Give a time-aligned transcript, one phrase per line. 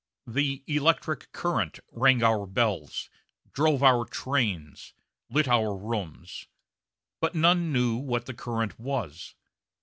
[0.25, 3.07] The "electric current" rang our bells,
[3.53, 4.95] drove our trains,
[5.29, 6.47] lit our rooms,
[7.19, 9.35] but none knew what the current was.